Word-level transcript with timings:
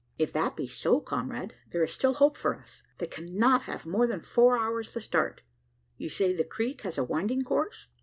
"If 0.17 0.33
that 0.33 0.55
be 0.55 0.65
so, 0.65 0.99
comrade, 0.99 1.53
there 1.69 1.83
is 1.83 1.93
still 1.93 2.15
hope 2.15 2.35
for 2.35 2.55
us. 2.55 2.81
They 2.97 3.05
cannot 3.05 3.65
have 3.65 3.85
more 3.85 4.07
than 4.07 4.21
four 4.21 4.57
hours 4.57 4.89
the 4.89 4.99
start. 4.99 5.43
You 5.95 6.09
say 6.09 6.33
the 6.33 6.43
creek 6.43 6.81
has 6.81 6.97
a 6.97 7.03
winding 7.03 7.43
course?" 7.43 7.85